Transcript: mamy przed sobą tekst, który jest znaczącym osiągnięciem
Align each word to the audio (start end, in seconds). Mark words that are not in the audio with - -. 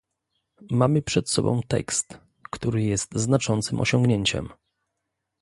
mamy 0.71 1.01
przed 1.01 1.29
sobą 1.29 1.61
tekst, 1.67 2.17
który 2.51 2.83
jest 2.83 3.15
znaczącym 3.15 3.79
osiągnięciem 3.81 4.49